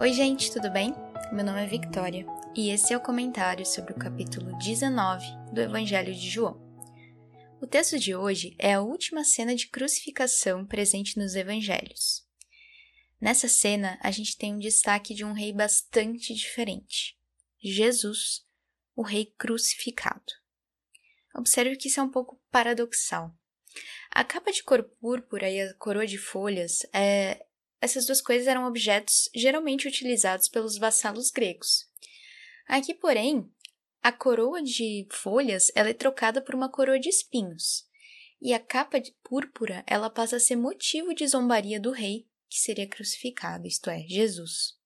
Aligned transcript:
Oi, 0.00 0.12
gente, 0.12 0.52
tudo 0.52 0.70
bem? 0.70 0.94
Meu 1.32 1.44
nome 1.44 1.60
é 1.60 1.66
Victoria 1.66 2.24
e 2.54 2.70
esse 2.70 2.92
é 2.92 2.96
o 2.96 3.00
comentário 3.00 3.66
sobre 3.66 3.92
o 3.92 3.98
capítulo 3.98 4.56
19 4.56 5.26
do 5.52 5.60
Evangelho 5.60 6.14
de 6.14 6.30
João. 6.30 6.56
O 7.60 7.66
texto 7.66 7.98
de 7.98 8.14
hoje 8.14 8.54
é 8.60 8.74
a 8.74 8.80
última 8.80 9.24
cena 9.24 9.56
de 9.56 9.66
crucificação 9.66 10.64
presente 10.64 11.18
nos 11.18 11.34
evangelhos. 11.34 12.24
Nessa 13.20 13.48
cena, 13.48 13.98
a 14.00 14.12
gente 14.12 14.38
tem 14.38 14.54
um 14.54 14.60
destaque 14.60 15.12
de 15.14 15.24
um 15.24 15.32
rei 15.32 15.52
bastante 15.52 16.32
diferente: 16.32 17.18
Jesus, 17.60 18.46
o 18.94 19.02
rei 19.02 19.34
crucificado. 19.36 20.32
Observe 21.34 21.76
que 21.76 21.88
isso 21.88 21.98
é 21.98 22.04
um 22.04 22.10
pouco 22.10 22.40
paradoxal. 22.52 23.34
A 24.12 24.22
capa 24.22 24.52
de 24.52 24.62
cor 24.62 24.84
púrpura 25.00 25.50
e 25.50 25.60
a 25.60 25.74
coroa 25.74 26.06
de 26.06 26.18
folhas 26.18 26.86
é, 26.92 27.47
essas 27.80 28.06
duas 28.06 28.20
coisas 28.20 28.46
eram 28.46 28.66
objetos 28.66 29.28
geralmente 29.34 29.86
utilizados 29.86 30.48
pelos 30.48 30.78
vassalos 30.78 31.30
gregos. 31.30 31.88
Aqui, 32.66 32.94
porém, 32.94 33.50
a 34.02 34.12
coroa 34.12 34.62
de 34.62 35.06
folhas 35.10 35.70
ela 35.74 35.88
é 35.88 35.94
trocada 35.94 36.40
por 36.40 36.54
uma 36.54 36.70
coroa 36.70 36.98
de 36.98 37.08
espinhos, 37.08 37.86
e 38.40 38.52
a 38.52 38.60
capa 38.60 39.00
de 39.00 39.12
púrpura 39.22 39.82
ela 39.86 40.10
passa 40.10 40.36
a 40.36 40.40
ser 40.40 40.56
motivo 40.56 41.14
de 41.14 41.26
zombaria 41.26 41.80
do 41.80 41.90
rei 41.90 42.26
que 42.48 42.58
seria 42.58 42.86
crucificado, 42.86 43.66
isto 43.66 43.90
é, 43.90 44.00
Jesus. 44.06 44.78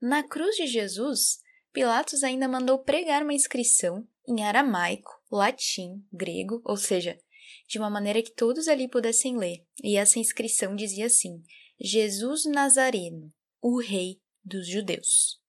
Na 0.00 0.22
cruz 0.22 0.56
de 0.56 0.66
Jesus, 0.66 1.40
Pilatos 1.72 2.22
ainda 2.22 2.48
mandou 2.48 2.78
pregar 2.78 3.22
uma 3.22 3.32
inscrição 3.32 4.06
em 4.26 4.42
aramaico, 4.42 5.10
latim, 5.30 6.04
grego, 6.12 6.60
ou 6.64 6.76
seja, 6.76 7.18
de 7.66 7.78
uma 7.78 7.88
maneira 7.88 8.22
que 8.22 8.30
todos 8.30 8.68
ali 8.68 8.88
pudessem 8.88 9.38
ler, 9.38 9.64
e 9.82 9.96
essa 9.96 10.18
inscrição 10.18 10.74
dizia 10.74 11.06
assim: 11.06 11.42
Jesus 11.84 12.44
Nazareno, 12.44 13.34
o 13.60 13.80
Rei 13.80 14.20
dos 14.44 14.68
Judeus. 14.68 15.40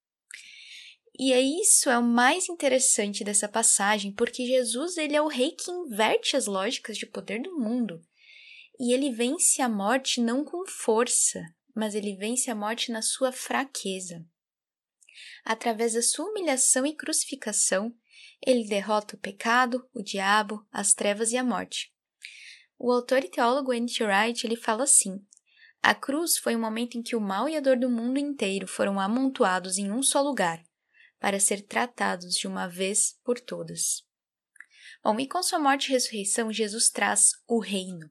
E 1.15 1.31
é 1.31 1.39
isso 1.39 1.91
é 1.91 1.97
o 1.99 2.01
mais 2.01 2.49
interessante 2.49 3.23
dessa 3.23 3.47
passagem, 3.47 4.11
porque 4.11 4.47
Jesus 4.47 4.97
ele 4.97 5.15
é 5.15 5.21
o 5.21 5.27
rei 5.27 5.51
que 5.51 5.69
inverte 5.69 6.35
as 6.35 6.47
lógicas 6.47 6.97
de 6.97 7.05
poder 7.05 7.39
do 7.43 7.55
mundo. 7.59 8.03
E 8.79 8.95
ele 8.95 9.11
vence 9.11 9.61
a 9.61 9.69
morte 9.69 10.19
não 10.19 10.43
com 10.43 10.65
força, 10.65 11.39
mas 11.75 11.93
ele 11.93 12.15
vence 12.15 12.49
a 12.49 12.55
morte 12.55 12.91
na 12.91 13.03
sua 13.03 13.31
fraqueza. 13.31 14.25
Através 15.45 15.93
da 15.93 16.01
sua 16.01 16.25
humilhação 16.31 16.83
e 16.83 16.95
crucificação, 16.95 17.95
ele 18.43 18.67
derrota 18.67 19.15
o 19.15 19.19
pecado, 19.19 19.87
o 19.93 20.01
diabo, 20.01 20.65
as 20.71 20.95
trevas 20.95 21.31
e 21.31 21.37
a 21.37 21.43
morte. 21.43 21.93
O 22.79 22.91
autor 22.91 23.23
e 23.23 23.29
teólogo 23.29 23.71
N.T. 23.71 24.03
Wright 24.03 24.47
ele 24.47 24.55
fala 24.55 24.83
assim: 24.85 25.23
a 25.83 25.93
cruz 25.93 26.37
foi 26.37 26.55
o 26.55 26.59
momento 26.59 26.97
em 26.97 27.03
que 27.03 27.13
o 27.13 27.19
mal 27.19 27.49
e 27.49 27.57
a 27.57 27.59
dor 27.59 27.77
do 27.77 27.89
mundo 27.89 28.17
inteiro 28.17 28.65
foram 28.65 29.01
amontoados 29.01 29.77
em 29.77 29.91
um 29.91 30.01
só 30.01 30.21
lugar, 30.21 30.63
para 31.19 31.41
ser 31.41 31.61
tratados 31.61 32.35
de 32.35 32.47
uma 32.47 32.67
vez 32.67 33.19
por 33.21 33.37
todas. 33.37 34.01
Bom, 35.03 35.19
e 35.19 35.27
com 35.27 35.43
sua 35.43 35.59
morte 35.59 35.89
e 35.89 35.91
ressurreição, 35.91 36.53
Jesus 36.53 36.89
traz 36.89 37.33
o 37.45 37.59
reino. 37.59 38.09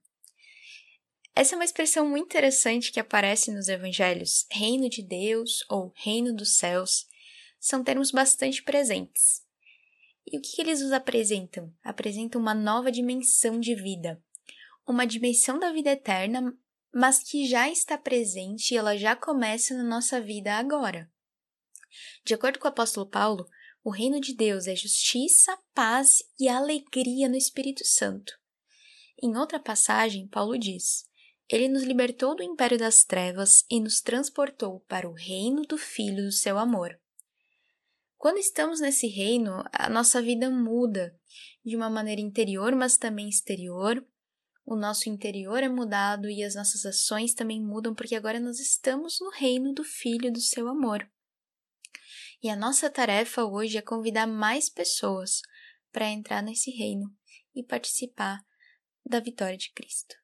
Essa 1.35 1.55
é 1.55 1.57
uma 1.57 1.65
expressão 1.65 2.07
muito 2.07 2.27
interessante 2.27 2.93
que 2.93 3.01
aparece 3.01 3.51
nos 3.51 3.69
evangelhos. 3.69 4.45
Reino 4.51 4.91
de 4.91 5.03
Deus 5.03 5.65
ou 5.71 5.95
reino 5.97 6.35
dos 6.35 6.59
céus 6.59 7.07
são 7.59 7.83
termos 7.83 8.11
bastante 8.11 8.63
presentes. 8.63 9.43
E 10.27 10.37
o 10.37 10.43
que, 10.43 10.57
que 10.57 10.61
eles 10.61 10.83
nos 10.83 10.93
apresentam? 10.93 11.73
Apresentam 11.83 12.39
uma 12.39 12.53
nova 12.53 12.93
dimensão 12.93 13.59
de 13.59 13.75
vida, 13.75 14.23
uma 14.87 15.07
dimensão 15.07 15.59
da 15.59 15.73
vida 15.73 15.91
eterna 15.91 16.55
mas 16.93 17.23
que 17.23 17.47
já 17.49 17.71
está 17.71 17.97
presente 17.97 18.73
e 18.75 18.77
ela 18.77 18.97
já 18.97 19.17
começa 19.17 19.75
na 19.75 19.83
nossa 19.83 20.21
vida 20.21 20.55
agora. 20.55 21.11
De 22.25 22.35
acordo 22.35 22.59
com 22.59 22.67
o 22.67 22.69
apóstolo 22.69 23.07
Paulo, 23.07 23.49
o 23.85 23.91
reino 23.91 24.21
de 24.21 24.35
Deus 24.35 24.67
é 24.67 24.77
justiça, 24.77 25.59
paz 25.75 26.23
e 26.39 26.49
alegria 26.49 27.29
no 27.29 27.37
Espírito 27.37 27.85
Santo. 27.85 28.33
Em 29.21 29.37
outra 29.37 29.59
passagem, 29.59 30.29
Paulo 30.29 30.59
diz: 30.59 31.05
Ele 31.49 31.69
nos 31.69 31.83
libertou 31.83 32.37
do 32.37 32.43
império 32.43 32.79
das 32.79 33.05
trevas 33.05 33.65
e 33.71 33.81
nos 33.81 34.01
transportou 34.01 34.81
para 34.81 35.09
o 35.09 35.13
reino 35.13 35.63
do 35.63 35.77
Filho 35.79 36.25
do 36.25 36.33
seu 36.33 36.59
amor. 36.59 36.99
Quando 38.17 38.39
estamos 38.39 38.81
nesse 38.81 39.09
reino, 39.09 39.65
a 39.73 39.89
nossa 39.91 40.23
vida 40.23 40.49
muda 40.49 41.13
de 41.65 41.75
uma 41.75 41.91
maneira 41.91 42.21
interior, 42.21 42.73
mas 42.75 42.97
também 42.97 43.29
exterior, 43.29 44.05
o 44.65 44.77
nosso 44.77 45.09
interior 45.09 45.63
é 45.63 45.69
mudado 45.69 46.29
e 46.31 46.43
as 46.43 46.55
nossas 46.55 46.87
ações 46.87 47.35
também 47.35 47.61
mudam, 47.61 47.95
porque 47.95 48.15
agora 48.15 48.39
nós 48.39 48.61
estamos 48.61 49.19
no 49.21 49.31
reino 49.31 49.73
do 49.73 49.83
Filho 49.83 50.33
do 50.33 50.41
seu 50.41 50.69
amor. 50.69 51.09
E 52.43 52.49
a 52.49 52.57
nossa 52.57 52.91
tarefa 52.91 53.45
hoje 53.45 53.79
é 53.79 53.83
convidar 53.83 54.27
mais 54.27 54.69
pessoas 54.69 55.41
para 55.93 56.09
entrar 56.09 56.43
nesse 56.43 56.71
reino 56.71 57.13
e 57.55 57.63
participar 57.63 58.41
da 59.05 59.21
vitória 59.21 59.57
de 59.57 59.73
Cristo. 59.73 60.15